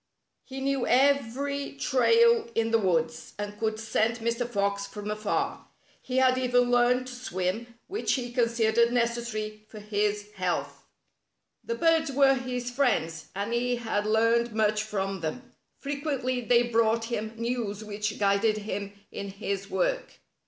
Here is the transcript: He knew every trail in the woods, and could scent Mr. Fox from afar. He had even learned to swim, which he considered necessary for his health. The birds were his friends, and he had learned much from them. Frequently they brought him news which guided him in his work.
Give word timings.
He 0.43 0.61
knew 0.61 0.87
every 0.87 1.73
trail 1.73 2.49
in 2.55 2.71
the 2.71 2.79
woods, 2.79 3.33
and 3.37 3.59
could 3.59 3.79
scent 3.79 4.17
Mr. 4.17 4.49
Fox 4.49 4.87
from 4.87 5.11
afar. 5.11 5.67
He 6.01 6.17
had 6.17 6.39
even 6.39 6.71
learned 6.71 7.05
to 7.05 7.13
swim, 7.13 7.75
which 7.85 8.13
he 8.13 8.31
considered 8.33 8.91
necessary 8.91 9.63
for 9.69 9.79
his 9.79 10.31
health. 10.31 10.87
The 11.63 11.75
birds 11.75 12.11
were 12.11 12.33
his 12.33 12.71
friends, 12.71 13.25
and 13.35 13.53
he 13.53 13.75
had 13.75 14.07
learned 14.07 14.53
much 14.55 14.81
from 14.81 15.19
them. 15.21 15.53
Frequently 15.77 16.41
they 16.41 16.63
brought 16.63 17.05
him 17.11 17.35
news 17.37 17.83
which 17.83 18.17
guided 18.17 18.57
him 18.57 18.93
in 19.11 19.29
his 19.29 19.69
work. 19.69 20.13